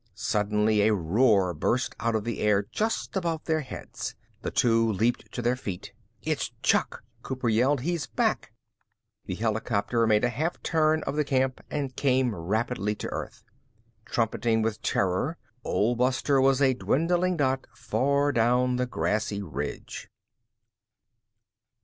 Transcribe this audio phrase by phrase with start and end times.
[0.15, 4.15] Suddenly a roar burst out of the air just above their heads.
[4.41, 5.93] The two leaped to their feet.
[6.23, 7.81] "It's Chuck!" Cooper yelled.
[7.81, 8.51] "He's back!"
[9.25, 13.43] The helicopter made a half turn of the camp and came rapidly to Earth.
[14.05, 20.09] Trumpeting with terror, Old Buster was a dwindling dot far down the grassy ridge.